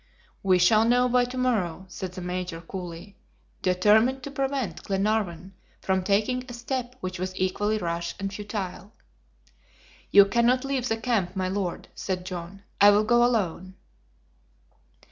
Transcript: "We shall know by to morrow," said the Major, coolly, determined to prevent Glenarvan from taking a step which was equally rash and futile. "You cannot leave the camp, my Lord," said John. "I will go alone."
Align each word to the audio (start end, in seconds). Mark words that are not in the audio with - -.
"We 0.41 0.57
shall 0.57 0.83
know 0.83 1.07
by 1.07 1.25
to 1.25 1.37
morrow," 1.37 1.85
said 1.87 2.13
the 2.13 2.21
Major, 2.21 2.59
coolly, 2.59 3.17
determined 3.61 4.23
to 4.23 4.31
prevent 4.31 4.81
Glenarvan 4.81 5.53
from 5.79 6.01
taking 6.03 6.43
a 6.49 6.53
step 6.55 6.95
which 7.01 7.19
was 7.19 7.35
equally 7.35 7.77
rash 7.77 8.15
and 8.19 8.33
futile. 8.33 8.93
"You 10.09 10.25
cannot 10.25 10.65
leave 10.65 10.87
the 10.89 10.97
camp, 10.97 11.35
my 11.35 11.49
Lord," 11.49 11.87
said 11.93 12.25
John. 12.25 12.63
"I 12.81 12.89
will 12.89 13.03
go 13.03 13.23
alone." 13.23 13.75